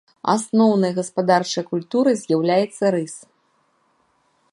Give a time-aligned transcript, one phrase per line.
[0.33, 3.17] Асноўнай гаспадарчай культурай з'яўляецца рыс.